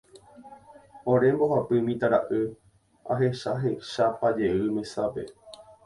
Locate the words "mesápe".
4.75-5.23